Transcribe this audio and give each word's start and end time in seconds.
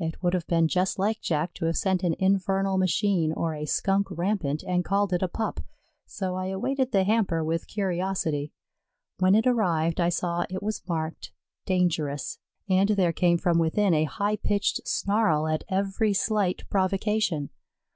It 0.00 0.20
would 0.24 0.34
have 0.34 0.48
been 0.48 0.66
just 0.66 0.98
like 0.98 1.20
Jack 1.20 1.54
to 1.54 1.66
have 1.66 1.76
sent 1.76 2.02
an 2.02 2.16
infernal 2.18 2.78
machine 2.78 3.32
or 3.32 3.54
a 3.54 3.64
Skunk 3.64 4.08
rampant 4.10 4.64
and 4.66 4.84
called 4.84 5.12
it 5.12 5.22
a 5.22 5.28
pup, 5.28 5.60
so 6.04 6.34
I 6.34 6.46
awaited 6.46 6.90
the 6.90 7.04
hamper 7.04 7.44
with 7.44 7.68
curiosity. 7.68 8.50
When 9.20 9.36
it 9.36 9.46
arrived 9.46 10.00
I 10.00 10.08
saw 10.08 10.46
it 10.50 10.64
was 10.64 10.82
marked 10.88 11.30
"Dangerous," 11.64 12.40
and 12.68 12.88
there 12.88 13.12
came 13.12 13.38
from 13.38 13.60
within 13.60 13.94
a 13.94 14.02
high 14.10 14.34
pitched 14.34 14.80
snarl 14.84 15.46
at 15.46 15.62
every 15.68 16.12
slight 16.12 16.64
provocation. 16.68 17.50